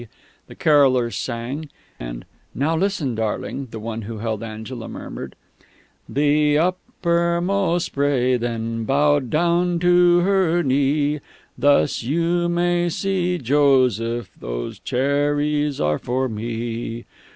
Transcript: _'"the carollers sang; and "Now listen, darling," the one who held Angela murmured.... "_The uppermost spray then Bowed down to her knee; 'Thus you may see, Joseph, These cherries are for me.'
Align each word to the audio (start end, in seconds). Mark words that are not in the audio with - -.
_'"the 0.47 0.55
carollers 0.55 1.15
sang; 1.15 1.69
and 1.99 2.25
"Now 2.55 2.75
listen, 2.75 3.13
darling," 3.13 3.67
the 3.69 3.77
one 3.79 4.01
who 4.01 4.17
held 4.17 4.41
Angela 4.41 4.89
murmured.... 4.89 5.35
"_The 6.11 6.57
uppermost 6.57 7.85
spray 7.85 8.35
then 8.35 8.83
Bowed 8.83 9.29
down 9.29 9.77
to 9.81 10.21
her 10.21 10.63
knee; 10.63 11.19
'Thus 11.55 12.01
you 12.01 12.49
may 12.49 12.89
see, 12.89 13.37
Joseph, 13.37 14.31
These 14.41 14.79
cherries 14.79 15.79
are 15.79 15.99
for 15.99 16.27
me.' 16.27 17.05